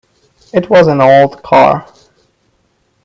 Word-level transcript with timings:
It 0.51 0.67
was 0.67 0.87
an 0.87 0.99
old 0.99 1.43
car. 1.43 1.85